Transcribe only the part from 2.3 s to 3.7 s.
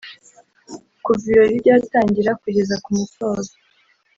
kugeza ku musozo